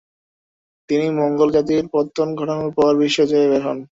তিনি 0.89 1.07
মঙ্গোল 1.19 1.49
জাতির 1.55 1.85
পত্তন 1.93 2.27
ঘটানোর 2.35 2.71
পর 2.77 2.91
বিশ্বজয়ে 3.01 3.49
বের 3.51 3.61
হন। 3.65 3.77